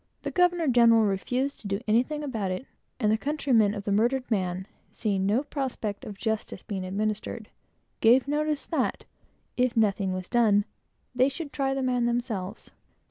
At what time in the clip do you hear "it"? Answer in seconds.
2.49-2.65